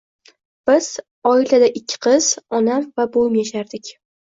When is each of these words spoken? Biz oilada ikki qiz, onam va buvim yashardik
Biz 0.69 0.87
oilada 1.33 1.71
ikki 1.83 2.03
qiz, 2.09 2.33
onam 2.63 2.93
va 3.01 3.11
buvim 3.17 3.43
yashardik 3.47 3.97